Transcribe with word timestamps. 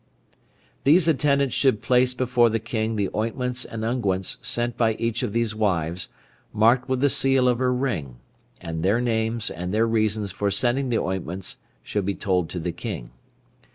These 0.83 1.07
attendants 1.07 1.53
should 1.53 1.83
place 1.83 2.15
before 2.15 2.49
the 2.49 2.57
King 2.57 2.95
the 2.95 3.11
ointments 3.15 3.65
and 3.65 3.85
unguents 3.85 4.39
sent 4.41 4.75
by 4.75 4.95
each 4.95 5.21
of 5.21 5.31
these 5.31 5.53
wives, 5.53 6.09
marked 6.51 6.89
with 6.89 7.01
the 7.01 7.07
seal 7.09 7.47
of 7.47 7.59
her 7.59 7.71
ring, 7.71 8.15
and 8.59 8.81
their 8.81 8.99
names 8.99 9.51
and 9.51 9.71
their 9.71 9.85
reasons 9.85 10.31
for 10.31 10.49
sending 10.49 10.89
the 10.89 10.97
ointments 10.97 11.57
should 11.83 12.07
be 12.07 12.15
told 12.15 12.49
to 12.49 12.59
the 12.59 12.71
King. 12.71 13.11